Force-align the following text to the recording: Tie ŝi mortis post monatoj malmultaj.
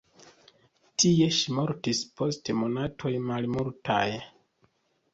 Tie 1.03 1.27
ŝi 1.41 1.53
mortis 1.59 2.03
post 2.23 2.51
monatoj 2.65 3.15
malmultaj. 3.31 4.05